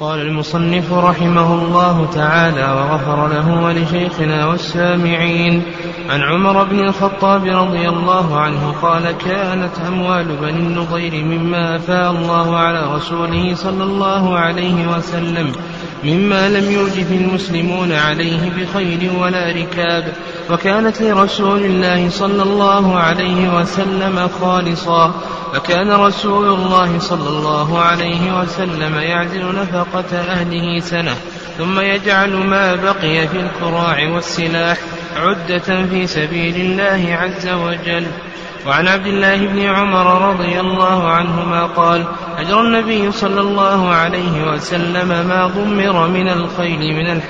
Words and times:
قال 0.00 0.20
المصنف 0.20 0.92
رحمه 0.92 1.54
الله 1.54 2.06
تعالى 2.14 2.62
وغفر 2.62 3.28
له 3.28 3.62
ولشيخنا 3.64 4.46
والسامعين. 4.46 5.62
عن 6.10 6.22
عمر 6.22 6.64
بن 6.64 6.80
الخطاب 6.80 7.44
رضي 7.44 7.88
الله 7.88 8.40
عنه 8.40 8.74
قال 8.82 9.10
كانت 9.10 9.78
أموال 9.88 10.24
بني 10.24 10.58
النضير 10.58 11.24
مما 11.24 11.76
أفاء 11.76 12.10
الله 12.10 12.56
على 12.56 12.94
رسوله 12.94 13.54
صلى 13.54 13.84
الله 13.84 14.38
عليه 14.38 14.96
وسلم 14.96 15.52
مما 16.04 16.48
لم 16.48 16.70
يوجب 16.72 17.12
المسلمون 17.12 17.92
عليه 17.92 18.50
بخيل 18.50 19.10
ولا 19.18 19.52
ركاب. 19.52 20.12
وكانت 20.50 21.02
لرسول 21.02 21.64
الله 21.64 22.10
صلى 22.10 22.42
الله 22.42 22.98
عليه 22.98 23.60
وسلم 23.60 24.28
خالصا. 24.40 25.14
فكان 25.54 25.92
رسول 25.92 26.48
الله 26.48 26.98
صلى 26.98 27.28
الله 27.28 27.78
عليه 27.78 28.40
وسلم 28.40 28.94
يعزل 28.94 29.54
نفقة 29.54 30.18
أهله 30.18 30.80
سنة 30.80 31.14
ثم 31.58 31.80
يجعل 31.80 32.30
ما 32.30 32.74
بقي 32.74 33.28
في 33.28 33.40
الكراع 33.40 34.08
والسلاح 34.08 34.78
عدة 35.16 35.86
في 35.86 36.06
سبيل 36.06 36.56
الله 36.56 37.16
عز 37.20 37.48
وجل. 37.48 38.06
وعن 38.66 38.88
عبد 38.88 39.06
الله 39.06 39.46
بن 39.46 39.60
عمر 39.60 40.30
رضي 40.30 40.60
الله 40.60 41.08
عنهما 41.08 41.66
قال 41.66 42.04
أجر 42.38 42.60
النبي 42.60 43.12
صلى 43.12 43.40
الله 43.40 43.88
عليه 43.88 44.52
وسلم 44.52 45.08
ما 45.08 45.46
ضمر 45.46 46.08
من 46.08 46.28
الخيل 46.28 46.94
من 46.94 47.20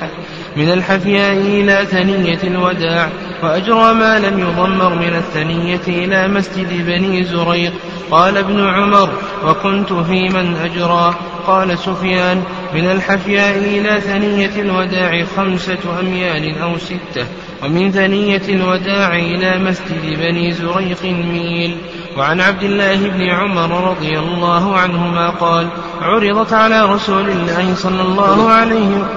من 0.56 0.72
الحفياء 0.72 1.32
إلى 1.32 1.86
ثنية 1.86 2.38
الوداع 2.44 3.08
وأجرى 3.42 3.94
ما 3.94 4.18
لم 4.18 4.38
يضمر 4.38 4.94
من 4.94 5.16
الثنية 5.16 5.80
إلى 5.88 6.28
مسجد 6.28 6.86
بني 6.86 7.24
زريق. 7.24 7.72
قال 8.10 8.36
ابن 8.36 8.66
عمر 8.66 9.10
وكنت 9.46 9.92
في 9.92 10.28
من 10.28 10.56
أجرى؟ 10.56 11.14
قال 11.46 11.78
سفيان 11.78 12.42
من 12.74 12.90
الحفياء 12.90 13.58
إلى 13.58 14.00
ثنية 14.00 14.60
الوداع 14.60 15.24
خمسة 15.36 16.00
أميال 16.00 16.58
أو 16.58 16.78
ستة. 16.78 17.26
ومن 17.64 17.92
ثنية 17.92 18.42
الوداع 18.48 19.16
إلى 19.16 19.58
مسجد 19.58 20.18
بني 20.18 20.52
زريق 20.52 21.04
ميل 21.04 21.76
وعن 22.16 22.40
عبد 22.40 22.62
الله 22.62 22.96
بن 22.96 23.22
عمر 23.30 23.90
رضي 23.90 24.18
الله 24.18 24.78
عنهما 24.78 25.30
قال 25.30 25.68
عرضت 26.00 26.52
على 26.52 26.82
رسول 26.82 27.28
الله 27.30 27.74
صلى 27.74 28.02
الله 28.02 28.50
عليه 28.50 28.86
وسلم 28.86 29.08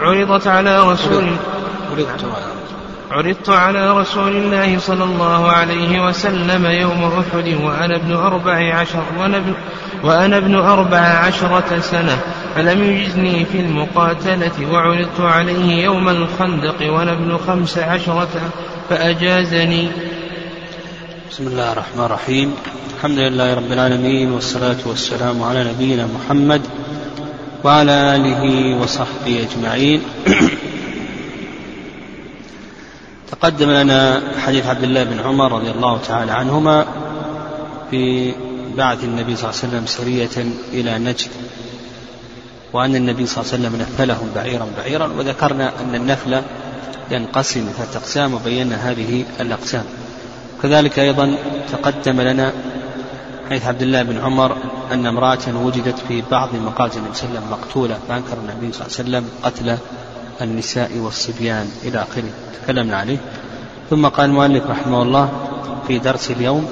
عرضت 0.00 0.46
على 0.46 0.92
رسول 0.92 1.24
عرضت 1.90 2.24
على 2.24 2.51
رسول 4.00 4.36
الله 4.36 4.78
صلى 4.78 5.04
الله 5.04 5.52
عليه 5.52 6.06
وسلم 6.06 6.66
يوم 6.66 7.12
أحد 7.18 7.48
وأنا 7.64 7.96
ابن 7.96 8.12
أربع 8.12 8.74
عشر 8.74 9.02
وأنا 9.18 9.36
ابن, 9.36 9.54
وأنا 10.04 10.36
ابن 10.36 10.54
أربع 10.54 10.98
عشرة 10.98 11.80
سنة. 11.80 12.18
فلم 12.54 12.84
يجزني 12.84 13.44
في 13.44 13.60
المقاتلة 13.60 14.72
وعرضت 14.72 15.20
عليه 15.20 15.84
يوم 15.84 16.08
الخندق 16.08 16.92
وأنا 16.92 17.12
ابن 17.12 17.38
خمس 17.46 17.78
عشرة 17.78 18.50
فأجازني. 18.90 19.88
بسم 21.30 21.46
الله 21.46 21.72
الرحمن 21.72 22.04
الرحيم. 22.04 22.54
الحمد 22.96 23.18
لله 23.18 23.54
رب 23.54 23.72
العالمين 23.72 24.32
والصلاة 24.32 24.78
والسلام 24.86 25.42
على 25.42 25.64
نبينا 25.64 26.08
محمد 26.14 26.62
وعلى 27.64 28.16
آله 28.16 28.76
وصحبه 28.82 29.46
أجمعين. 29.48 30.02
تقدم 33.32 33.70
لنا 33.70 34.22
حديث 34.38 34.66
عبد 34.66 34.82
الله 34.82 35.04
بن 35.04 35.20
عمر 35.20 35.52
رضي 35.52 35.70
الله 35.70 35.98
تعالى 35.98 36.32
عنهما 36.32 36.86
في 37.90 38.34
بعث 38.76 39.04
النبي 39.04 39.36
صلى 39.36 39.50
الله 39.50 39.60
عليه 39.62 39.68
وسلم 39.68 39.86
سرية 39.86 40.52
إلى 40.72 40.98
نجد 40.98 41.30
وأن 42.72 42.96
النبي 42.96 43.26
صلى 43.26 43.44
الله 43.44 43.52
عليه 43.52 43.62
وسلم 43.62 43.80
نفلهم 43.80 44.30
بعيرا 44.34 44.66
بعيرا 44.78 45.06
وذكرنا 45.06 45.72
أن 45.80 45.94
النفل 45.94 46.42
ينقسم 47.10 47.68
ثلاثة 47.76 47.98
أقسام 47.98 48.34
وبينا 48.34 48.76
هذه 48.76 49.24
الأقسام. 49.40 49.84
كذلك 50.62 50.98
أيضا 50.98 51.34
تقدم 51.72 52.20
لنا 52.20 52.52
حيث 53.48 53.66
عبد 53.66 53.82
الله 53.82 54.02
بن 54.02 54.18
عمر 54.18 54.56
أن 54.92 55.06
امرأة 55.06 55.64
وجدت 55.64 55.98
في 56.08 56.22
بعض 56.30 56.48
مقاتل 56.54 56.98
النبي 56.98 57.14
صلى 57.14 57.28
الله 57.28 57.38
عليه 57.38 57.48
وسلم 57.48 57.58
مقتولة 57.58 57.98
فأنكر 58.08 58.36
النبي 58.38 58.72
صلى 58.72 58.86
الله 58.86 58.96
عليه 58.98 59.08
وسلم 59.08 59.28
قتل 59.42 59.78
النساء 60.42 60.90
والصبيان 60.98 61.68
إلى 61.84 62.02
آخره. 62.02 62.30
تكلمنا 62.62 62.96
عليه. 62.96 63.18
ثم 63.90 64.06
قال 64.06 64.30
المؤلف 64.30 64.66
رحمه 64.66 65.02
الله 65.02 65.28
في 65.86 65.98
درس 65.98 66.30
اليوم 66.30 66.66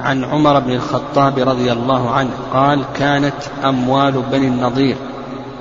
عن 0.00 0.24
عمر 0.24 0.60
بن 0.60 0.72
الخطاب 0.72 1.38
رضي 1.38 1.72
الله 1.72 2.10
عنه 2.10 2.30
قال 2.52 2.84
كانت 2.98 3.34
أموال 3.64 4.22
بني 4.32 4.48
النضير 4.48 4.96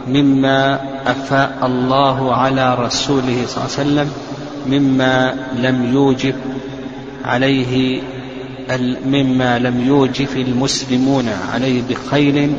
مما 0.07 0.79
أفاء 1.05 1.59
الله 1.63 2.35
على 2.35 2.75
رسوله 2.75 3.45
صلى 3.47 3.63
الله 3.63 3.69
عليه 3.77 3.83
وسلم 3.91 4.11
مما 4.67 5.35
لم 5.55 5.93
يوجب 5.93 6.35
عليه 7.25 8.01
مما 9.05 9.59
لم 9.59 9.87
يوجف 9.87 10.37
المسلمون 10.37 11.29
عليه 11.53 11.81
بخيل 11.89 12.55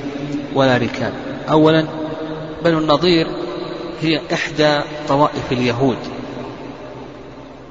ولا 0.55 0.77
ركاب. 0.77 1.13
أولا 1.51 1.87
بنو 2.65 2.79
النضير 2.79 3.27
هي 4.05 4.21
إحدى 4.33 4.81
طوائف 5.09 5.53
اليهود. 5.53 5.99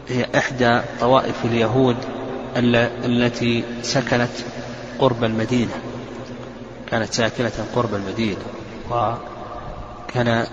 هي 0.07 0.25
إحدى 0.35 0.81
طوائف 0.99 1.45
اليهود 1.45 1.97
التي 3.05 3.63
سكنت 3.81 4.31
قرب 4.99 5.23
المدينة. 5.23 5.71
كانت 6.91 7.13
ساكنة 7.13 7.51
قرب 7.75 7.95
المدينة. 7.95 8.41
وكان 8.91 10.47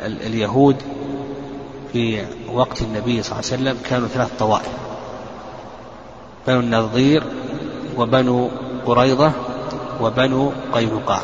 اليهود 0.00 0.76
في 1.92 2.26
وقت 2.52 2.82
النبي 2.82 3.22
صلى 3.22 3.38
الله 3.38 3.50
عليه 3.52 3.62
وسلم 3.62 3.76
كانوا 3.90 4.08
ثلاث 4.08 4.30
طوائف. 4.38 4.68
بنو 6.46 6.60
النظير 6.60 7.22
وبنو 7.96 8.50
قريضة 8.86 9.32
وبنو 10.00 10.52
قينقاع 10.72 11.20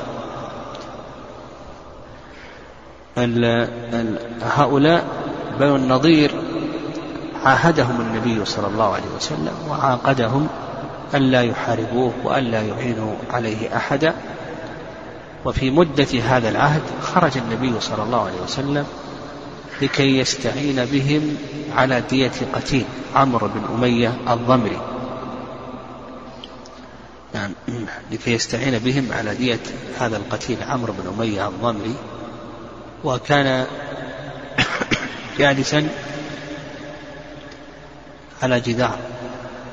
هؤلاء 4.42 5.06
بنو 5.60 5.76
النظير 5.76 6.30
عاهدهم 7.44 8.00
النبي 8.00 8.44
صلى 8.44 8.66
الله 8.66 8.94
عليه 8.94 9.08
وسلم 9.16 9.54
وعاقدهم 9.68 10.48
ألا 11.14 11.42
يحاربوه 11.42 12.12
وألا 12.24 12.62
يعينوا 12.62 13.14
عليه 13.30 13.76
أحدا. 13.76 14.14
وفي 15.44 15.70
مدة 15.70 16.20
هذا 16.22 16.48
العهد 16.48 16.82
خرج 17.02 17.38
النبي 17.38 17.80
صلى 17.80 18.02
الله 18.02 18.24
عليه 18.24 18.40
وسلم 18.44 18.86
لكي 19.82 20.18
يستعين 20.18 20.84
بهم 20.84 21.36
على 21.76 22.02
دية 22.10 22.32
قتيل 22.54 22.84
عمرو 23.14 23.48
بن 23.48 23.62
أمية 23.74 24.14
الضمري. 24.28 24.78
نعم 27.34 27.50
لكي 28.12 28.32
يستعين 28.32 28.78
بهم 28.78 29.08
على 29.12 29.34
دية 29.34 29.60
هذا 29.98 30.16
القتيل 30.16 30.58
عمرو 30.68 30.92
بن 30.92 31.12
أمية 31.18 31.48
الضمري. 31.48 31.94
وكان 33.04 33.66
جالسا 35.38 35.88
على 38.42 38.60
جدار 38.60 38.98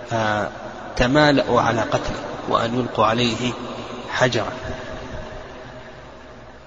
فتمالأوا 0.09 1.61
على 1.61 1.81
قتله 1.81 2.19
وأن 2.49 2.79
يلقوا 2.79 3.05
عليه 3.05 3.51
حجرا. 4.09 4.51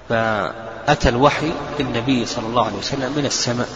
فأتى 0.09 1.09
الوحي 1.09 1.53
للنبي 1.78 2.27
صلى 2.27 2.47
الله 2.47 2.67
عليه 2.67 2.77
وسلم 2.77 3.12
من 3.17 3.27
السماء 3.27 3.69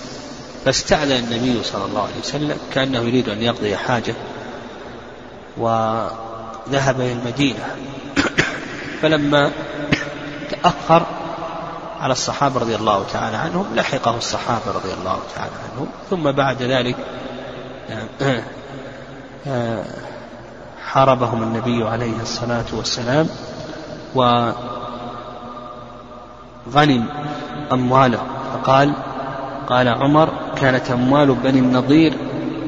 فاستعلن 0.64 1.12
النبي 1.12 1.62
صلى 1.62 1.84
الله 1.84 2.02
عليه 2.02 2.20
وسلم 2.22 2.58
كأنه 2.74 2.98
يريد 2.98 3.28
أن 3.28 3.42
يقضي 3.42 3.76
حاجة 3.76 4.14
وذهب 5.56 7.00
إلى 7.00 7.12
المدينة. 7.12 7.76
فلما 9.02 9.50
تأخر 10.50 11.06
على 12.00 12.12
الصحابة 12.12 12.60
رضي 12.60 12.74
الله 12.74 13.04
تعالى 13.12 13.36
عنهم 13.36 13.66
لحقه 13.74 14.16
الصحابة 14.16 14.72
رضي 14.74 14.92
الله 15.00 15.18
تعالى 15.34 15.52
عنهم. 15.72 15.86
ثم 16.10 16.32
بعد 16.32 16.62
ذلك 16.62 16.96
حاربهم 20.84 21.42
النبي 21.42 21.84
عليه 21.84 22.20
الصلاة 22.22 22.64
والسلام 22.72 23.28
وغنم 24.14 24.54
أمواله. 27.72 28.18
فقال 28.52 28.92
قال 29.68 29.88
عمر 29.88 30.28
كانت 30.56 30.90
أموال 30.90 31.34
بني 31.34 31.58
النضير 31.58 32.14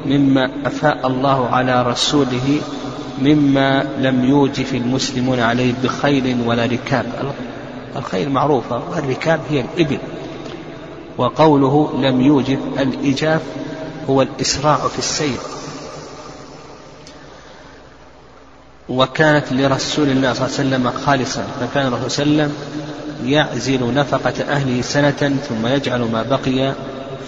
مما 0.07 0.51
أفاء 0.67 1.07
الله 1.07 1.49
على 1.49 1.83
رسوله 1.83 2.61
مما 3.23 3.83
لم 3.83 4.25
يوجف 4.25 4.75
المسلمون 4.75 5.41
عليه 5.41 5.75
بخيل 5.83 6.43
ولا 6.47 6.67
ركاب. 6.67 7.35
الخيل 7.97 8.31
معروفة 8.31 8.83
والركاب 8.91 9.41
هي 9.51 9.61
الإبل. 9.61 9.99
وقوله 11.19 11.93
لم 11.99 12.21
يوجب 12.21 12.59
الإجاف 12.79 13.43
هو 14.11 14.23
الإسراع 14.23 14.77
في 14.77 14.99
السير. 14.99 15.39
وكانت 18.89 19.53
لرسول 19.53 20.09
الله 20.09 20.33
صلى 20.33 20.47
الله 20.47 20.59
عليه 20.59 20.69
وسلم 20.69 20.91
خالصا 21.07 21.45
فكان 21.61 21.87
الرسول 21.87 22.11
صلى 22.11 22.25
الله 22.25 22.43
عليه 22.43 22.53
وسلم 22.53 22.83
يعزل 23.25 23.95
نفقة 23.95 24.53
أهله 24.53 24.83
سنة 24.83 25.37
ثم 25.49 25.67
يجعل 25.67 26.01
ما 26.01 26.23
بقي 26.23 26.75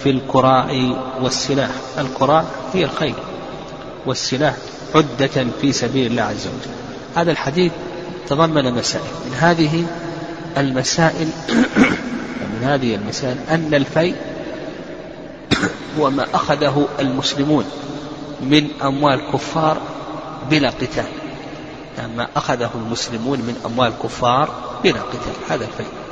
في 0.03 0.09
الكراع 0.09 0.93
والسلاح. 1.21 1.69
الكراع 1.97 2.43
هي 2.73 2.83
الخيل 2.83 3.15
والسلاح 4.05 4.55
عدة 4.95 5.45
في 5.61 5.71
سبيل 5.71 6.11
الله 6.11 6.23
عز 6.23 6.47
وجل. 6.47 6.73
هذا 7.15 7.31
الحديث 7.31 7.71
تضمن 8.27 8.73
مسائل. 8.73 9.05
من 9.25 9.33
هذه 9.33 9.85
المسائل 10.57 11.27
من 12.39 12.63
هذه 12.63 12.95
المسائل 12.95 13.37
أن 13.49 13.73
الفيء 13.73 14.15
هو 15.99 16.09
ما 16.09 16.25
أخذه 16.33 16.87
المسلمون 16.99 17.65
من 18.41 18.67
أموال 18.83 19.31
كفار 19.33 19.77
بلا 20.49 20.69
قتال. 20.69 21.05
يعني 21.97 22.15
ما 22.17 22.27
أخذه 22.35 22.69
المسلمون 22.75 23.39
من 23.39 23.61
أموال 23.65 23.93
كفار 24.03 24.49
بلا 24.83 25.01
قتال. 25.01 25.33
هذا 25.49 25.65
الفيء. 25.65 26.05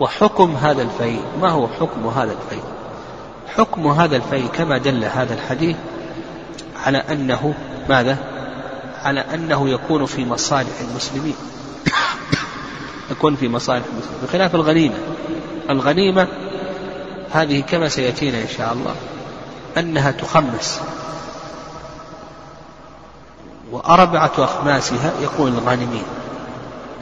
وحكم 0.00 0.54
هذا 0.54 0.82
الفيء 0.82 1.22
ما 1.40 1.50
هو 1.50 1.68
حكم 1.80 2.06
هذا 2.06 2.32
الفيء؟ 2.32 2.64
حكم 3.56 3.86
هذا 3.86 4.16
الفيء 4.16 4.46
كما 4.46 4.78
دل 4.78 5.04
هذا 5.04 5.34
الحديث 5.34 5.76
على 6.84 6.98
أنه 6.98 7.54
ماذا؟ 7.88 8.16
على 9.02 9.20
أنه 9.20 9.68
يكون 9.68 10.06
في 10.06 10.24
مصالح 10.24 10.80
المسلمين. 10.90 11.34
يكون 13.10 13.36
في 13.36 13.48
مصالح 13.48 13.84
المسلمين 13.92 14.18
بخلاف 14.22 14.54
الغنيمة. 14.54 14.94
الغنيمة 15.70 16.28
هذه 17.30 17.60
كما 17.60 17.88
سيأتينا 17.88 18.42
إن 18.42 18.48
شاء 18.48 18.72
الله 18.72 18.94
أنها 19.78 20.10
تخمس. 20.10 20.80
وأربعة 23.72 24.32
أخماسها 24.38 25.12
يكون 25.22 25.52
الغانمين. 25.52 26.04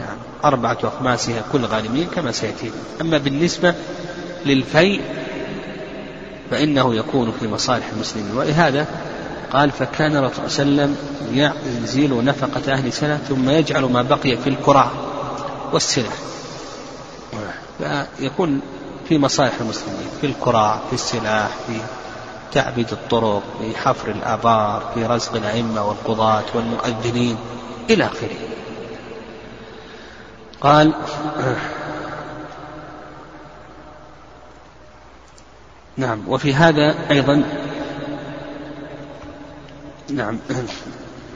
نعم 0.01 0.17
أربعة 0.45 0.79
أخماسها 0.85 1.43
كل 1.53 1.65
غانمين 1.65 2.07
كما 2.15 2.33
سيأتينا. 2.33 2.75
أما 3.01 3.19
بالنسبة 3.19 3.75
للفيء 4.47 5.01
فإنه 6.51 6.95
يكون 6.95 7.33
في 7.41 7.49
مصالح 7.49 7.87
المسلمين. 7.93 8.37
ولهذا 8.37 8.87
قال 9.53 9.71
فكان 9.71 10.17
الرسول 10.17 10.51
صلى 10.51 10.67
الله 10.67 10.83
عليه 10.83 10.93
وسلم 10.93 11.55
يزيل 11.83 12.25
نفقة 12.25 12.73
أهل 12.73 12.93
سنة 12.93 13.17
ثم 13.29 13.51
يجعل 13.51 13.85
ما 13.85 14.03
بقي 14.03 14.37
في 14.37 14.47
الكراع 14.47 14.91
والسلع 15.73 16.13
فيكون 18.19 18.61
في 19.09 19.19
مصالح 19.19 19.61
المسلمين 19.61 20.09
في 20.21 20.27
الكراع 20.27 20.81
في 20.91 20.93
السلاح 20.93 21.49
في 21.67 21.81
تعبيد 22.53 22.93
الطرق 22.93 23.43
في 23.59 23.77
حفر 23.77 24.11
الآبار 24.11 24.91
في 24.95 25.07
رزق 25.07 25.35
الأئمة 25.35 25.85
والقضاة 25.85 26.45
والمؤذنين 26.55 27.37
إلى 27.91 28.05
آخره. 28.05 28.37
قال 30.61 30.93
نعم 35.97 36.23
وفي 36.29 36.55
هذا 36.55 36.95
أيضا 37.11 37.43
نعم 40.11 40.39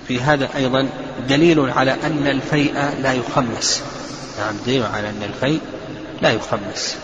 في 0.08 0.20
هذا 0.20 0.48
أيضا 0.56 0.88
دليل 1.28 1.70
على 1.70 1.92
أن 1.92 2.26
الفيء 2.26 2.74
لا 3.02 3.12
يخمس. 3.12 3.82
نعم 4.40 4.54
دليل 4.66 4.82
على 4.82 5.08
أن 5.08 5.22
الفيء 5.22 5.60
لا 6.22 6.30
يخمس. 6.30 6.96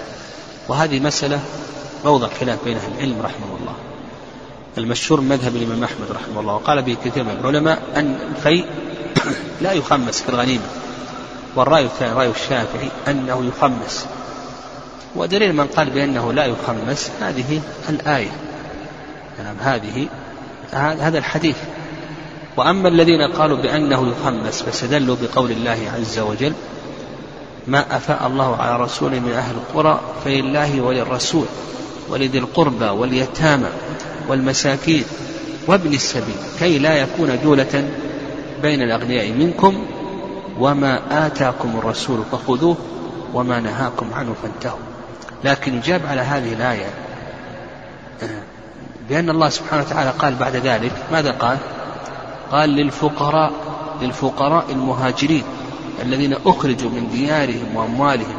وهذه 0.69 1.01
مسألة 1.01 1.41
موضع 2.05 2.29
خلاف 2.41 2.65
بين 2.65 2.77
أهل 2.77 2.93
العلم 2.95 3.23
رحمه 3.23 3.57
الله. 3.61 3.75
المشهور 4.79 5.21
مذهب 5.21 5.57
الإمام 5.57 5.85
أحمد 5.85 6.11
رحمه 6.11 6.41
الله 6.41 6.55
وقال 6.55 6.83
به 6.83 6.97
كثير 7.05 7.25
من 7.25 7.37
العلماء 7.41 7.83
أن 7.97 8.19
الفيء 8.37 8.67
لا 9.63 9.73
يخمس 9.73 10.23
في 10.23 10.29
الغنيمة. 10.29 10.65
والرأي 11.57 11.85
الثاني 11.85 12.13
رأي 12.13 12.31
الشافعي 12.31 12.89
أنه 13.09 13.45
يخمس. 13.45 14.07
ودليل 15.17 15.53
من 15.53 15.67
قال 15.67 15.91
بأنه 15.91 16.33
لا 16.33 16.45
يخمس 16.45 17.11
هذه 17.21 17.61
الآية. 17.89 18.31
نعم 19.39 19.57
هذه 19.61 20.09
هذا 20.73 21.19
الحديث. 21.19 21.57
وأما 22.57 22.89
الذين 22.89 23.33
قالوا 23.33 23.57
بأنه 23.57 24.13
يخمس 24.13 24.63
فاستدلوا 24.63 25.17
بقول 25.23 25.51
الله 25.51 25.93
عز 25.97 26.19
وجل 26.19 26.53
ما 27.69 27.97
أفاء 27.97 28.27
الله 28.27 28.57
على 28.57 28.83
رسول 28.83 29.11
من 29.21 29.33
أهل 29.33 29.55
القرى 29.55 30.01
فلله 30.25 30.81
وللرسول 30.81 31.47
ولذي 32.09 32.39
القربى 32.39 32.85
واليتامى 32.85 33.69
والمساكين 34.29 35.05
وابن 35.67 35.93
السبيل 35.93 36.37
كي 36.59 36.79
لا 36.79 36.95
يكون 36.95 37.39
دولة 37.43 37.89
بين 38.63 38.83
الأغنياء 38.83 39.33
منكم 39.33 39.87
وما 40.59 41.27
آتاكم 41.27 41.79
الرسول 41.79 42.23
فخذوه 42.33 42.77
وما 43.35 43.61
نهاكم 43.61 44.07
عنه 44.15 44.35
فانتهوا. 44.43 44.79
لكن 45.45 45.75
يجاب 45.75 46.01
على 46.07 46.21
هذه 46.21 46.53
الآية 46.53 46.87
بأن 49.09 49.31
الله 49.31 49.49
سبحانه 49.49 49.83
وتعالى 49.83 50.11
قال 50.11 50.35
بعد 50.35 50.57
ذلك 50.57 50.93
ماذا 51.13 51.31
قال؟ 51.31 51.59
قال 52.53 52.71
للفقراء 52.71 53.53
للفقراء 54.03 54.65
المهاجرين. 54.71 55.43
الذين 56.03 56.37
أخرجوا 56.47 56.91
من 56.91 57.09
ديارهم 57.13 57.77
وأموالهم 57.77 58.39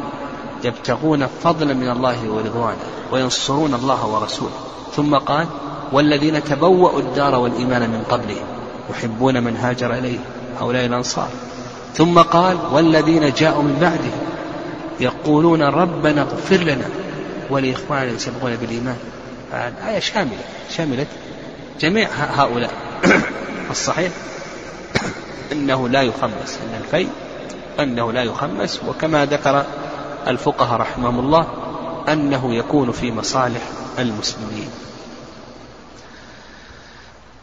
يبتغون 0.64 1.26
فضلا 1.26 1.74
من 1.74 1.90
الله 1.90 2.30
ورضوانه 2.30 2.78
وينصرون 3.12 3.74
الله 3.74 4.06
ورسوله. 4.06 4.58
ثم 4.96 5.14
قال 5.14 5.46
والذين 5.92 6.44
تبوأوا 6.44 7.00
الدار 7.00 7.34
والإيمان 7.34 7.90
من 7.90 8.02
قبلهم 8.10 8.44
يحبون 8.90 9.42
من 9.42 9.56
هاجر 9.56 9.94
إليه 9.94 10.18
هؤلاء 10.60 10.86
الأنصار. 10.86 11.28
ثم 11.94 12.18
قال 12.18 12.58
والذين 12.72 13.32
جاءوا 13.32 13.62
من 13.62 13.78
بعدهم 13.80 14.20
يقولون 15.00 15.62
ربنا 15.62 16.22
اغفر 16.22 16.56
لنا 16.56 16.88
ولإخواننا 17.50 18.04
الذين 18.04 18.18
سبقونا 18.18 18.56
بالإيمان. 18.56 18.96
الآية 19.52 19.98
شاملة 19.98 20.44
شملت 20.76 21.08
جميع 21.80 22.08
هؤلاء. 22.12 22.70
الصحيح 23.70 24.12
أنه 25.52 25.88
لا 25.88 26.02
يخمس 26.02 26.58
أن 26.62 26.80
الفيء. 26.84 27.08
أنه 27.80 28.12
لا 28.12 28.22
يخمس 28.22 28.80
وكما 28.88 29.26
ذكر 29.26 29.66
الفقهاء 30.26 30.80
رحمهم 30.80 31.18
الله 31.18 31.46
أنه 32.08 32.54
يكون 32.54 32.92
في 32.92 33.12
مصالح 33.12 33.62
المسلمين. 33.98 34.70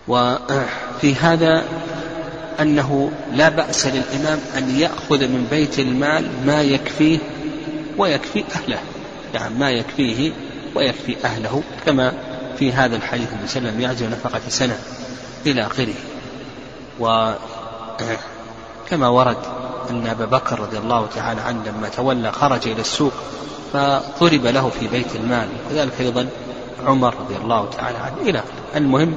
وفي 0.07 1.15
هذا 1.21 1.63
أنه 2.59 3.11
لا 3.33 3.49
بأس 3.49 3.87
للإمام 3.87 4.39
أن 4.57 4.79
يأخذ 4.79 5.27
من 5.27 5.47
بيت 5.51 5.79
المال 5.79 6.29
ما 6.45 6.61
يكفيه 6.61 7.19
ويكفي 7.97 8.43
أهله 8.55 8.79
يعني 9.33 9.55
ما 9.55 9.71
يكفيه 9.71 10.31
ويكفي 10.75 11.15
أهله 11.25 11.63
كما 11.85 12.13
في 12.59 12.73
هذا 12.73 12.95
الحديث 12.95 13.33
النبي 13.33 13.47
صلى 13.47 13.57
الله 13.57 13.69
عليه 13.69 13.69
وسلم 13.69 13.81
يعزل 13.81 14.09
نفقة 14.09 14.41
سنة 14.49 14.77
إلى 15.45 15.65
آخره. 15.65 15.93
وكما 16.99 17.37
ورد 19.07 19.37
أن 19.89 20.07
أبا 20.07 20.25
بكر 20.25 20.59
رضي 20.59 20.77
الله 20.77 21.07
تعالى 21.15 21.41
عنه 21.41 21.63
لما 21.65 21.89
تولى 21.89 22.31
خرج 22.31 22.67
إلى 22.67 22.81
السوق 22.81 23.13
فضرب 23.73 24.45
له 24.45 24.69
في 24.69 24.87
بيت 24.87 25.15
المال. 25.15 25.47
وكذلك 25.65 26.01
أيضا 26.01 26.27
عمر 26.85 27.15
رضي 27.15 27.35
الله 27.35 27.69
تعالى 27.69 27.97
عنه. 27.97 28.15
إلى 28.21 28.43
المهم 28.75 29.13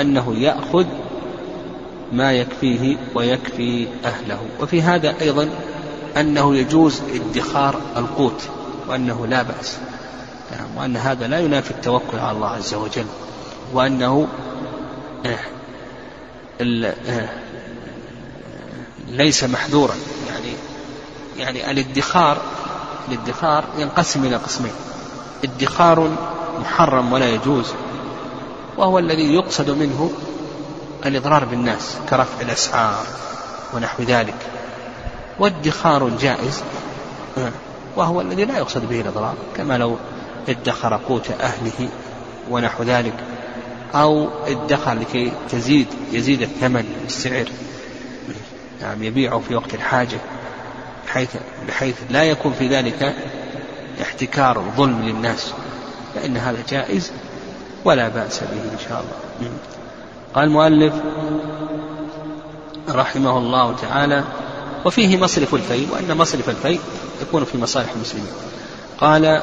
أنه 0.00 0.34
يأخذ 0.36 0.86
ما 2.12 2.32
يكفيه 2.32 2.96
ويكفي 3.14 3.88
أهله. 4.04 4.40
وفي 4.60 4.82
هذا 4.82 5.14
أيضا 5.20 5.48
أنه 6.16 6.56
يجوز 6.56 7.02
ادخار 7.14 7.80
القوت 7.96 8.48
وأنه 8.88 9.26
لا 9.26 9.42
بأس. 9.42 9.78
يعني 10.52 10.66
وأن 10.76 10.96
هذا 10.96 11.26
لا 11.26 11.40
ينافي 11.40 11.70
التوكل 11.70 12.18
على 12.18 12.36
الله 12.36 12.48
عز 12.48 12.74
وجل. 12.74 13.06
وأنه 13.72 14.28
ليس 19.12 19.44
محذورا. 19.44 19.94
يعني 20.28 20.54
يعني 21.36 21.70
الادخار 21.70 22.36
الادخار 23.08 23.64
ينقسم 23.78 24.24
إلى 24.24 24.36
قسمين. 24.36 24.72
ادخار 25.44 26.10
محرم 26.60 27.12
ولا 27.12 27.28
يجوز 27.28 27.66
وهو 28.76 28.98
الذي 28.98 29.34
يقصد 29.34 29.70
منه 29.70 30.10
الإضرار 31.06 31.44
بالناس 31.44 31.96
كرفع 32.10 32.40
الأسعار 32.40 33.06
ونحو 33.74 34.02
ذلك. 34.02 34.34
وادخار 35.38 36.08
جائز 36.08 36.62
وهو 37.96 38.20
الذي 38.20 38.44
لا 38.44 38.58
يقصد 38.58 38.88
به 38.88 39.00
الإضرار 39.00 39.34
كما 39.56 39.78
لو 39.78 39.96
ادخر 40.48 40.96
قوت 40.96 41.30
أهله 41.30 41.88
ونحو 42.50 42.82
ذلك 42.82 43.14
أو 43.94 44.28
ادخر 44.46 44.94
لكي 44.94 45.32
تزيد 45.50 45.86
يزيد 46.12 46.42
الثمن 46.42 46.84
السعر 47.06 47.46
نعم 48.82 49.02
يبيعه 49.02 49.38
في 49.48 49.54
وقت 49.54 49.74
الحاجة 49.74 50.18
بحيث, 51.06 51.36
بحيث 51.68 51.96
لا 52.10 52.24
يكون 52.24 52.52
في 52.52 52.68
ذلك 52.68 53.14
احتكار 54.02 54.64
ظلم 54.76 55.02
للناس 55.02 55.52
فإن 56.14 56.36
هذا 56.36 56.58
جائز 56.68 57.12
ولا 57.84 58.08
بأس 58.08 58.40
به 58.40 58.72
إن 58.72 58.78
شاء 58.88 59.00
الله. 59.00 59.50
قال 60.34 60.44
المؤلف 60.44 60.94
رحمه 62.88 63.38
الله 63.38 63.76
تعالى 63.76 64.24
وفيه 64.84 65.16
مصرف 65.16 65.54
الفيء 65.54 65.88
وأن 65.92 66.16
مصرف 66.16 66.48
الفيء 66.48 66.80
يكون 67.22 67.44
في 67.44 67.58
مصالح 67.58 67.92
المسلمين. 67.96 68.32
قال 68.98 69.42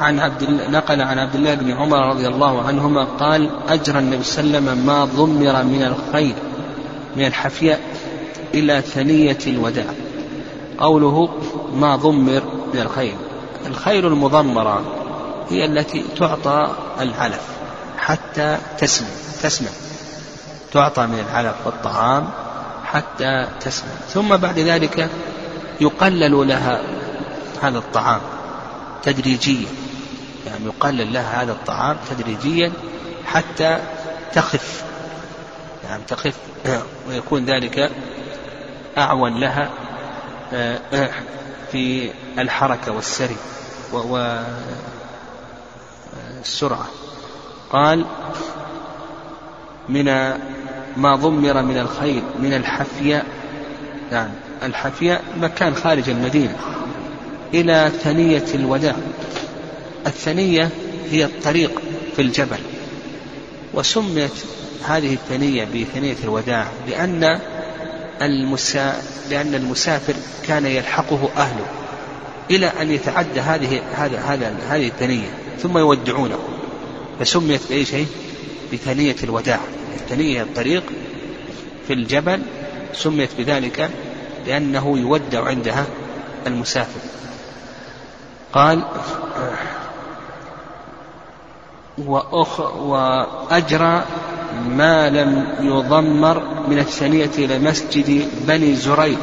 عن 0.00 0.20
عبد 0.20 0.44
نقل 0.70 1.02
عن 1.02 1.18
عبد 1.18 1.34
الله 1.34 1.54
بن 1.54 1.70
عمر 1.70 2.08
رضي 2.08 2.26
الله 2.26 2.62
عنهما 2.62 3.04
قال 3.04 3.50
أجرى 3.68 3.98
النبي 3.98 4.22
صلى 4.22 4.44
الله 4.44 4.56
عليه 4.56 4.68
وسلم 4.68 4.86
ما 4.86 5.04
ضمر 5.04 5.62
من 5.62 5.82
الخير 5.82 6.34
من 7.16 7.26
الحفياء 7.26 7.80
إلى 8.56 8.80
ثنية 8.80 9.38
الوداع. 9.46 9.94
قوله 10.78 11.28
ما 11.74 11.96
ضمر 11.96 12.42
من 12.74 12.80
الخير 12.80 13.16
الخير 13.66 14.08
المضمرة 14.08 14.82
هي 15.50 15.64
التي 15.64 16.04
تعطى 16.18 16.68
العلف 17.00 17.42
حتى 17.98 18.58
تسمن 18.78 19.08
تسمن 19.42 19.72
تعطى 20.72 21.06
من 21.06 21.24
العلف 21.28 21.54
والطعام 21.66 22.30
حتى 22.84 23.48
تسمن 23.60 23.98
ثم 24.08 24.36
بعد 24.36 24.58
ذلك 24.58 25.10
يقلل 25.80 26.48
لها 26.48 26.80
هذا 27.62 27.78
الطعام 27.78 28.20
تدريجيا. 29.02 29.68
يعني 30.46 30.64
يقلل 30.64 31.12
لها 31.12 31.42
هذا 31.42 31.52
الطعام 31.52 31.96
تدريجيا 32.10 32.72
حتى 33.26 33.78
تخف. 34.32 34.84
يعني 35.88 36.02
تخف. 36.08 36.34
ويكون 37.08 37.44
ذلك 37.44 37.90
أعون 38.98 39.40
لها 39.40 39.70
آه، 40.52 40.80
آه، 40.92 41.10
في 41.72 42.10
الحركة 42.38 42.92
والسري 42.92 43.36
والسرعة 46.42 46.86
قال 47.70 48.04
من 49.88 50.04
ما 50.96 51.16
ضمر 51.16 51.62
من 51.62 51.78
الخيل 51.78 52.22
من 52.38 52.54
الحفياء 52.54 53.26
يعني 54.12 54.32
الحفياء 54.62 55.22
مكان 55.36 55.74
خارج 55.74 56.08
المدينة 56.10 56.56
إلى 57.54 57.92
ثنية 58.02 58.44
الوداع. 58.54 58.96
الثنية 60.06 60.70
هي 61.10 61.24
الطريق 61.24 61.82
في 62.16 62.22
الجبل 62.22 62.58
وسميت 63.74 64.32
هذه 64.84 65.14
الثنية 65.14 65.64
بثنية 65.64 66.16
الوداع 66.24 66.66
لأن 66.88 67.40
المسا 68.22 69.02
لأن 69.30 69.54
المسافر 69.54 70.14
كان 70.48 70.66
يلحقه 70.66 71.28
أهله 71.36 71.66
إلى 72.50 72.66
أن 72.66 72.90
يتعدى 72.90 73.40
هذه 73.40 73.82
هذا 73.94 74.20
هذا 74.20 74.56
هذه 74.68 74.86
الثنية 74.88 75.28
ثم 75.58 75.78
يودعونه. 75.78 76.38
فسميت 77.20 77.60
بأي 77.68 77.84
شيء؟ 77.84 78.06
بثنية 78.72 79.16
الوداع 79.22 79.60
الثنية 79.94 80.42
الطريق 80.42 80.82
في 81.86 81.92
الجبل. 81.92 82.42
سميت 82.94 83.30
بذلك 83.38 83.90
لأنه 84.46 84.98
يودع 84.98 85.44
عندها 85.44 85.86
المسافر. 86.46 87.00
قال 88.52 88.82
وأخ 91.98 92.60
وأجرى 92.60 94.04
ما 94.68 95.10
لم 95.10 95.46
يضمر 95.60 96.66
من 96.68 96.78
الثانية 96.78 97.30
إلى 97.38 97.58
مسجد 97.58 98.28
بني 98.46 98.76
زريق. 98.76 99.20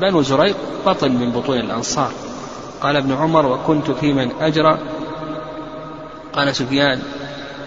بنو 0.00 0.22
زريق 0.22 0.56
بطن 0.86 1.12
من 1.12 1.32
بطون 1.32 1.58
الأنصار. 1.58 2.12
قال 2.80 2.96
ابن 2.96 3.12
عمر 3.12 3.46
وكنت 3.46 3.90
في 3.90 4.12
من 4.12 4.30
أجرى 4.40 4.78
قال 6.32 6.56
سفيان 6.56 7.02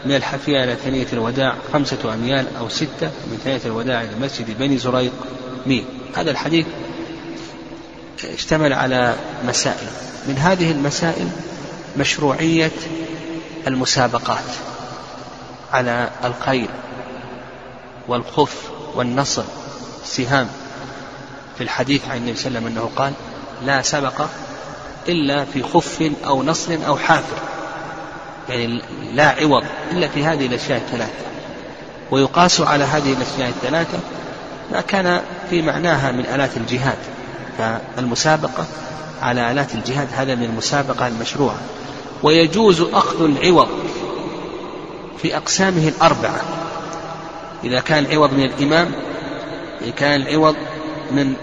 من 0.05 0.15
الحفية 0.15 0.63
إلى 0.63 0.75
ثانية 0.75 1.07
الوداع 1.13 1.55
خمسة 1.73 2.13
أميال 2.13 2.45
أو 2.59 2.69
ستة 2.69 3.11
من 3.31 3.39
ثانية 3.43 3.61
الوداع 3.65 4.01
إلى 4.01 4.11
مسجد 4.21 4.57
بني 4.59 4.77
زريق 4.77 5.11
ميل 5.65 5.85
هذا 6.15 6.31
الحديث 6.31 6.65
اشتمل 8.33 8.73
على 8.73 9.15
مسائل. 9.47 9.87
من 10.27 10.37
هذه 10.37 10.71
المسائل 10.71 11.27
مشروعية 11.97 12.71
المسابقات. 13.67 14.43
على 15.75 16.09
الخيل 16.23 16.69
والخف 18.07 18.69
والنصر 18.95 19.43
سهام 20.05 20.47
في 21.57 21.63
الحديث 21.63 22.07
عن 22.09 22.17
النبي 22.17 22.35
صلى 22.37 22.47
الله 22.47 22.59
عليه 22.59 22.69
وسلم 22.69 22.77
أنه 22.77 22.91
قال 22.95 23.13
لا 23.65 23.81
سبق 23.81 24.25
إلا 25.07 25.45
في 25.45 25.63
خف 25.63 26.11
أو 26.25 26.43
نصر 26.43 26.77
أو 26.87 26.97
حافر. 26.97 27.37
يعني 28.49 28.81
لا 29.13 29.29
عوض 29.29 29.63
إلا 29.91 30.07
في 30.07 30.25
هذه 30.25 30.45
الأشياء 30.45 30.77
الثلاثة. 30.77 31.25
ويقاس 32.11 32.61
على 32.61 32.83
هذه 32.83 33.13
الأشياء 33.13 33.49
الثلاثة 33.49 33.99
ما 34.71 34.81
كان 34.81 35.21
في 35.49 35.61
معناها 35.61 36.11
من 36.11 36.25
آلات 36.25 36.57
الجهاد. 36.57 36.97
فالمسابقة 37.57 38.65
على 39.21 39.51
آلات 39.51 39.75
الجهاد 39.75 40.07
هذا 40.13 40.35
من 40.35 40.43
المسابقة 40.43 41.07
المشروعة. 41.07 41.57
ويجوز 42.23 42.81
أخذ 42.81 43.21
العوض. 43.23 43.67
في 45.21 45.37
أقسامه 45.37 45.87
الأربعة. 45.87 46.41
إذا 47.63 47.79
كان 47.79 48.05
العوض 48.05 48.33
من 48.33 48.43
الإمام 48.43 48.91
إذا 49.81 49.91
كان 49.91 50.21
العوض 50.21 50.55
من 51.11 51.33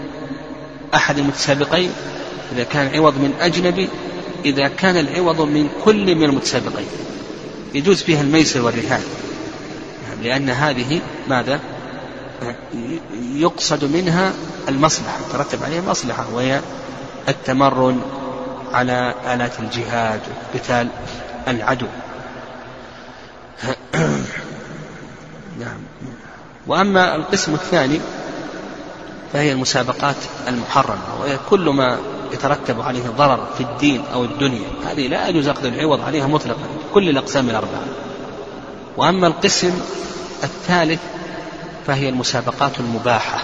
أحد 0.93 1.17
المتسابقين 1.17 1.91
إذا 2.55 2.63
كان 2.63 2.87
العوض 2.87 3.13
من 3.13 3.33
أجنبي 3.41 3.89
إذا 4.45 4.67
كان 4.67 4.97
العوض 4.97 5.41
من 5.41 5.69
كل 5.85 6.15
من 6.15 6.23
المتسابقين. 6.23 6.87
يجوز 7.73 8.01
فيها 8.01 8.21
الميسر 8.21 8.61
والرهان. 8.61 9.03
لأن 10.21 10.49
هذه 10.49 11.01
ماذا؟ 11.27 11.59
يقصد 13.35 13.83
منها 13.83 14.33
المصلحة. 14.69 15.17
ترتب 15.33 15.63
عليها 15.63 15.81
مصلحة 15.81 16.25
وهي 16.33 16.61
التمرن 17.29 18.01
على 18.73 19.13
آلات 19.33 19.59
الجهاد 19.59 20.19
وقتال 20.53 20.87
العدو. 21.47 21.87
نعم. 25.59 25.77
وأما 26.67 27.15
القسم 27.15 27.53
الثاني 27.53 27.99
فهي 29.33 29.51
المسابقات 29.51 30.15
المحرمة 30.47 31.19
وهي 31.19 31.39
كل 31.49 31.69
ما 31.69 31.97
يترتب 32.33 32.81
عليه 32.81 33.09
ضرر 33.17 33.47
في 33.57 33.63
الدين 33.63 34.03
أو 34.13 34.23
الدنيا. 34.23 34.67
هذه 34.85 35.07
لا 35.07 35.27
يجوز 35.27 35.47
أخذ 35.47 35.65
العوض 35.65 36.01
عليها 36.01 36.27
مطلقا 36.27 36.67
كل 36.93 37.09
الأقسام 37.09 37.49
الأربعة. 37.49 37.85
وأما 38.97 39.27
القسم 39.27 39.81
الثالث 40.43 40.99
فهي 41.87 42.09
المسابقات 42.09 42.79
المباحة. 42.79 43.43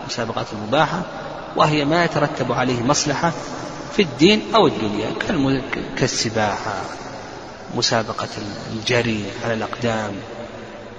المسابقات 0.00 0.46
المباحة 0.52 1.02
وهي 1.56 1.84
ما 1.84 2.04
يترتب 2.04 2.52
عليه 2.52 2.82
مصلحة 2.82 3.32
في 3.96 4.02
الدين 4.02 4.42
أو 4.54 4.66
الدنيا 4.66 5.10
كالسباحة. 5.96 7.03
مسابقة 7.76 8.28
الجري 8.72 9.24
على 9.44 9.54
الأقدام 9.54 10.12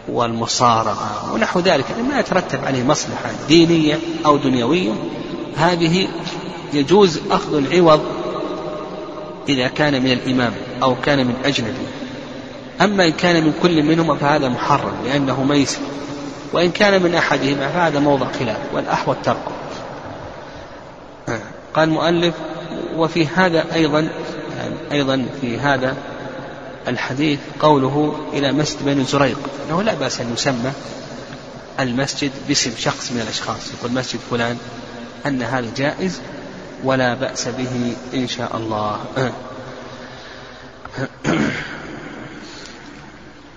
والمصارعة 0.07 1.33
ونحو 1.33 1.59
ذلك 1.59 1.85
ما 2.09 2.19
يترتب 2.19 2.65
عليه 2.65 2.83
مصلحة 2.83 3.31
دينية 3.47 3.99
أو 4.25 4.37
دنيوية. 4.37 4.93
هذه 5.57 6.07
يجوز 6.73 7.19
أخذ 7.31 7.55
العوض 7.57 8.01
إذا 9.49 9.67
كان 9.67 10.03
من 10.03 10.11
الإمام 10.11 10.53
أو 10.83 10.95
كان 11.01 11.27
من 11.27 11.35
أجنبي. 11.45 11.87
أما 12.81 13.05
إن 13.05 13.11
كان 13.11 13.43
من 13.43 13.53
كل 13.61 13.83
منهما 13.83 14.15
فهذا 14.15 14.49
محرم 14.49 14.93
لأنه 15.05 15.43
ميسر 15.43 15.81
وإن 16.53 16.71
كان 16.71 17.03
من 17.03 17.15
أحدهما 17.15 17.69
فهذا 17.69 17.99
موضع 17.99 18.25
خلاف 18.39 18.57
والأحوط 18.73 19.17
تركه 19.23 19.51
قال 21.73 21.89
المؤلف 21.89 22.33
وفي 22.95 23.27
هذا 23.27 23.65
أيضا 23.73 24.09
يعني 24.57 24.75
أيضا 24.91 25.25
في 25.41 25.59
هذا 25.59 25.95
الحديث 26.87 27.39
قوله 27.59 28.25
إلى 28.33 28.51
مسجد 28.51 28.85
بني 28.85 29.03
زريق. 29.03 29.39
أنه 29.67 29.83
لا 29.83 29.93
بأس 29.93 30.21
أن 30.21 30.33
يسمى 30.33 30.71
المسجد 31.79 32.31
باسم 32.47 32.71
شخص 32.77 33.11
من 33.11 33.21
الأشخاص. 33.21 33.73
يقول 33.79 33.91
مسجد 33.91 34.19
فلان 34.31 34.57
أن 35.25 35.41
هذا 35.41 35.67
جائز 35.77 36.21
ولا 36.83 37.13
بأس 37.13 37.47
به 37.47 37.95
إن 38.13 38.27
شاء 38.27 38.57
الله. 38.57 39.05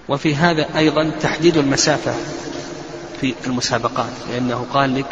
وفي 0.08 0.34
هذا 0.34 0.66
أيضا 0.76 1.10
تحديد 1.22 1.56
المسافة 1.56 2.14
في 3.20 3.34
المسابقات. 3.46 4.12
لأنه 4.30 4.66
قال 4.72 4.94
لك 4.94 5.06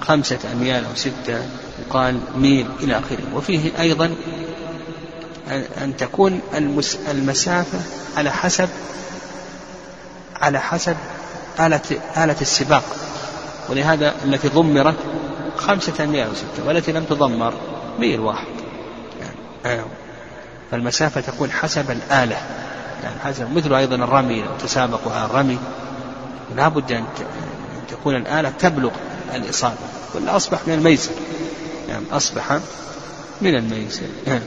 خمسة 0.00 0.38
أميال 0.52 0.84
أو 0.84 0.90
ستة 0.94 1.48
وقال 1.80 2.20
ميل 2.36 2.66
إلى 2.80 2.98
آخره. 2.98 3.34
وفيه 3.34 3.80
أيضا 3.80 4.14
أن 5.82 5.96
تكون 5.96 6.40
المسافة 7.10 7.78
على 8.16 8.30
حسب 8.30 8.68
على 10.40 10.60
حسب 10.60 10.96
آلة 11.60 11.80
آلة 12.16 12.36
السباق. 12.40 12.84
ولهذا 13.68 14.14
التي 14.24 14.48
ضمرت 14.48 14.96
خمسة 15.56 16.04
أميال 16.04 16.28
أو 16.28 16.34
ستة 16.34 16.66
والتي 16.66 16.92
لم 16.92 17.04
تضمر 17.04 17.54
ميل 17.98 18.20
واحد. 18.20 18.46
يعني. 19.64 19.80
فالمسافة 20.70 21.20
تكون 21.20 21.50
حسب 21.50 21.90
الآلة. 21.90 22.36
يعني 23.02 23.20
حسب 23.24 23.56
مثل 23.56 23.74
أيضا 23.74 23.96
الرمي 23.96 24.42
لو 24.42 24.56
تسابقوا 24.62 25.12
على 25.12 25.24
الرمي. 25.24 25.58
لا 26.56 26.68
بد 26.68 26.92
أن 26.92 27.04
تكون 27.88 28.16
الآلة 28.16 28.52
تبلغ 28.58 28.90
الإصابة. 29.34 29.74
ولا 30.14 30.36
أصبح 30.36 30.58
من 30.66 30.74
الميسر. 30.74 31.12
نعم 31.88 32.02
أصبح 32.12 32.58
من 33.40 33.54
الميسر. 33.54 34.06
نعم 34.26 34.40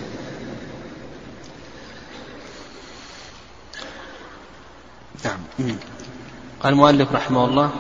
قال 6.64 6.74
المؤلف 6.74 7.12
رحمه 7.14 7.46
الله 7.46 7.72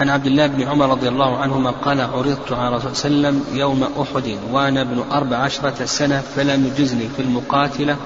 عن 0.00 0.10
عبد 0.10 0.26
الله 0.26 0.46
بن 0.46 0.62
عمر 0.62 0.90
رضي 0.90 1.08
الله 1.08 1.38
عنهما 1.38 1.70
قال 1.70 2.00
عرضت 2.00 2.52
على 2.52 2.76
رسول 2.76 2.90
الله 2.90 3.28
عليه 3.28 3.38
وسلم 3.38 3.44
يوم 3.58 3.82
أحد 3.82 4.38
وأنا 4.50 4.80
ابن 4.80 5.04
أربع 5.12 5.36
عشرة 5.36 5.84
سنة 5.84 6.20
فلم 6.20 6.66
يجزني 6.66 7.08
في 7.16 7.22
المقاتلة 7.22 7.96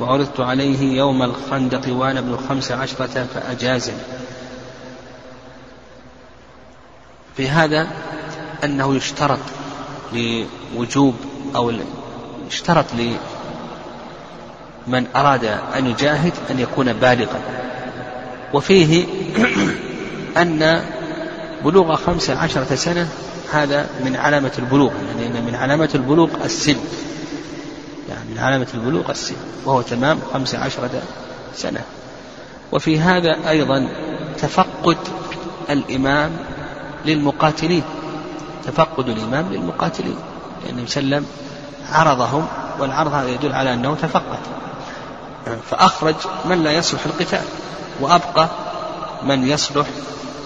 وعرضت 0.00 0.40
عليه 0.40 0.96
يوم 0.96 1.22
الخندق 1.22 1.92
وأنا 1.92 2.18
ابن 2.18 2.38
خمس 2.48 2.72
عشرة 2.72 3.26
فأجازني. 3.34 4.02
في 7.36 7.48
هذا 7.48 7.88
أنه 8.64 8.94
يشترط 8.94 9.38
لوجوب 10.12 11.14
أو 11.56 11.72
يشترط 12.48 12.86
لمن 14.86 15.06
أراد 15.16 15.44
أن 15.76 15.86
يجاهد 15.86 16.32
أن 16.50 16.60
يكون 16.60 16.92
بالغا. 16.92 17.40
وفيه 18.54 19.04
أن 20.36 20.84
بلوغ 21.64 21.96
خمس 21.96 22.30
عشرة 22.30 22.74
سنة 22.74 23.08
هذا 23.52 23.86
من 24.04 24.16
علامة 24.16 24.52
البلوغ 24.58 24.92
يعني 25.20 25.40
من 25.40 25.54
علامة 25.54 25.88
البلوغ 25.94 26.28
السن. 26.44 26.76
يعني 28.08 28.30
من 28.30 28.38
علامة 28.38 28.66
البلوغ 28.74 29.10
السن 29.10 29.34
وهو 29.64 29.82
تمام 29.82 30.18
خمس 30.32 30.54
عشرة 30.54 31.02
سنة. 31.54 31.80
وفي 32.72 33.00
هذا 33.00 33.48
أيضا 33.48 33.88
تفقد 34.38 34.96
الإمام 35.70 36.30
للمقاتلين 37.04 37.82
تفقد 38.64 39.08
الإمام 39.08 39.52
للمقاتلين 39.52 40.16
لأنه 40.66 40.86
سلم 40.86 41.26
عرضهم 41.92 42.46
والعرض 42.78 43.12
هذا 43.12 43.28
يدل 43.28 43.52
على 43.52 43.74
أنه 43.74 43.94
تفقد. 43.94 44.38
فأخرج 45.70 46.14
من 46.44 46.64
لا 46.64 46.72
يصلح 46.72 47.06
القتال. 47.06 47.44
وأبقى 48.00 48.48
من 49.22 49.48
يصلح 49.48 49.86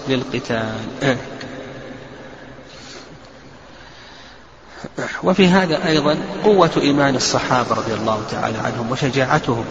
للقتال. 0.07 1.17
وفي 5.23 5.47
هذا 5.47 5.87
أيضا 5.87 6.17
قوة 6.43 6.71
إيمان 6.77 7.15
الصحابة 7.15 7.75
رضي 7.75 7.93
الله 7.93 8.21
تعالى 8.31 8.57
عنهم 8.57 8.91
وشجاعتهم. 8.91 9.65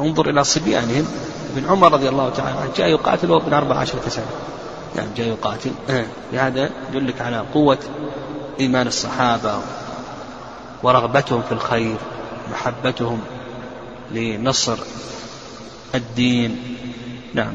انظر 0.00 0.30
إلى 0.30 0.44
صبيانهم. 0.44 1.06
ابن 1.56 1.68
عمر 1.70 1.92
رضي 1.92 2.08
الله 2.08 2.30
تعالى 2.30 2.58
عنه 2.58 2.70
جاء 2.76 2.88
يقاتل 2.88 3.30
وهو 3.30 3.40
ابن 3.40 3.52
أربع 3.52 3.76
عشرة 3.76 4.08
سنة. 4.08 4.26
نعم 4.96 5.06
جاء 5.16 5.26
يقاتل. 5.26 5.70
بهذا 6.32 6.70
يدلك 6.92 7.20
على 7.20 7.44
قوة 7.54 7.78
إيمان 8.60 8.86
الصحابة 8.86 9.58
ورغبتهم 10.82 11.42
في 11.42 11.52
الخير 11.52 11.96
محبتهم 12.52 13.20
لنصر 14.10 14.78
الدين. 15.94 16.56
نعم. 17.34 17.54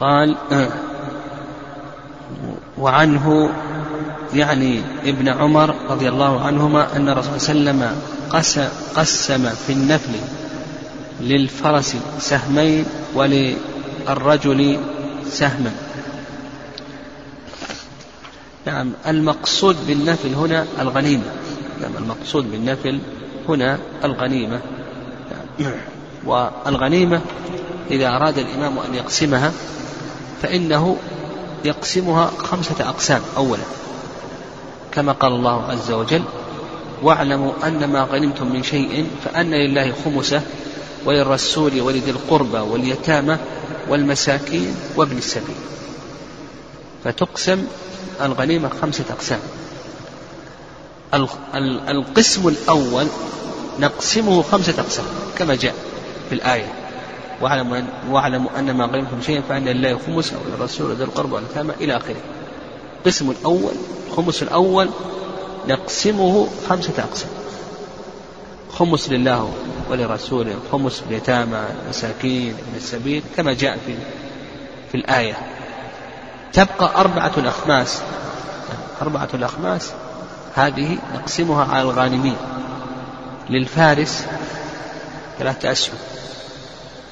قال 0.00 0.36
وعنه 2.78 3.50
يعني 4.34 4.82
ابن 5.04 5.28
عمر 5.28 5.74
رضي 5.88 6.08
الله 6.08 6.40
عنهما 6.40 6.96
أن 6.96 7.08
الرسول 7.08 7.40
صلى 7.40 7.52
الله 7.52 7.72
عليه 7.72 7.94
وسلم 8.28 8.62
قسم 8.96 9.48
في 9.48 9.72
النفل 9.72 10.12
للفرس 11.20 11.96
سهمين 12.18 12.84
وللرجل 13.14 14.78
سهما 15.26 15.72
نعم 18.66 18.92
المقصود 19.06 19.76
بالنفل 19.86 20.34
هنا 20.34 20.66
الغنيمة. 20.80 21.24
نعم 21.80 21.96
المقصود 21.98 22.50
بالنفل 22.50 22.98
هنا 23.48 23.78
الغنيمة. 24.04 24.60
والغنيمة 26.26 27.20
إذا 27.90 28.08
أراد 28.08 28.38
الإمام 28.38 28.78
أن 28.78 28.94
يقسمها 28.94 29.52
فإنه 30.42 30.96
يقسمها 31.64 32.30
خمسة 32.38 32.88
أقسام 32.88 33.22
أولا 33.36 33.62
كما 34.92 35.12
قال 35.12 35.32
الله 35.32 35.64
عز 35.64 35.90
وجل 35.90 36.22
واعلموا 37.02 37.52
أن 37.64 37.92
ما 37.92 38.02
غنمتم 38.02 38.52
من 38.52 38.62
شيء 38.62 39.06
فأن 39.24 39.50
لله 39.50 39.92
خمسه 40.04 40.42
وللرسول 41.04 41.80
ولذي 41.80 42.10
القربى 42.10 42.58
واليتامى 42.58 43.36
والمساكين 43.88 44.74
وابن 44.96 45.16
السبيل. 45.16 45.56
فتقسم 47.04 47.66
الغنيمة 48.22 48.70
خمسة 48.82 49.04
أقسام. 49.10 49.40
القسم 51.88 52.48
الأول 52.48 53.06
نقسمه 53.80 54.42
خمسة 54.42 54.74
أقسام 54.78 55.04
كما 55.38 55.54
جاء 55.54 55.74
في 56.28 56.34
الآية. 56.34 56.72
واعلموا 57.40 57.78
أن, 57.78 57.86
واعلموا 58.10 58.50
أن 58.58 58.70
ما 58.70 58.84
غنمتم 58.84 59.22
شيئا 59.26 59.42
فأن 59.48 59.64
لله 59.64 59.98
خمس 60.06 60.32
أو 60.32 60.40
للرسول 60.48 60.94
ذي 60.96 61.04
القربى 61.04 61.34
واليتامى 61.34 61.72
إلى 61.80 61.96
آخره. 61.96 62.16
القسم 62.98 63.30
الأول 63.30 63.72
الخمس 64.08 64.42
الأول 64.42 64.88
نقسمه 65.68 66.48
خمسة 66.68 66.92
أقسام. 66.98 67.30
خمس 68.72 69.08
لله 69.08 69.52
ولرسوله 69.90 70.56
خمس 70.72 71.02
اليتامى 71.10 71.58
المساكين 71.84 72.48
ابن 72.48 72.76
السبيل 72.76 73.22
كما 73.36 73.52
جاء 73.52 73.78
في 73.86 73.94
في 74.92 74.94
الآية. 74.94 75.34
تبقى 76.52 77.00
أربعة 77.00 77.32
الأخماس. 77.36 78.02
أربعة 79.02 79.28
الأخماس 79.34 79.90
هذه 80.54 80.98
نقسمها 81.14 81.64
على 81.64 81.82
الغانمين. 81.82 82.36
للفارس 83.50 84.24
ثلاثة 85.38 85.72
أسهم 85.72 85.98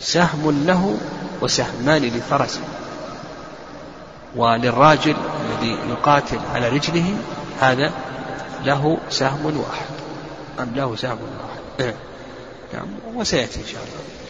سهم 0.01 0.65
له 0.67 0.97
وسهمان 1.41 2.03
لفرسه. 2.03 2.61
وللراجل 4.37 5.17
الذي 5.45 5.79
يقاتل 5.91 6.39
على 6.55 6.69
رجله 6.69 7.15
هذا 7.61 7.93
له 8.65 8.99
سهم 9.11 9.47
واحد. 9.47 9.87
أم 10.61 10.73
له 10.75 10.97
سهم 10.97 11.19
واحد؟ 11.21 11.95
نعم 12.75 12.87
وسيأتي 13.15 13.61
إن 13.61 13.67
شاء 13.67 13.83
الله. 13.83 14.26